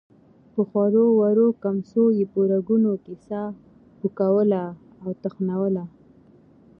په 0.53 0.61
خورو 0.69 1.03
ورو 1.19 1.47
کمڅو 1.63 2.03
يې 2.17 2.25
په 2.33 2.39
رګونو 2.51 2.91
کې 3.03 3.15
ساه 3.25 3.49
پوکوله 3.99 4.63
او 5.03 5.09
تخنوله. 5.23 5.85